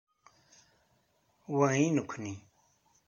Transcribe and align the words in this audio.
Wa 1.55 1.67
i 1.85 1.87
nekkni. 1.95 2.33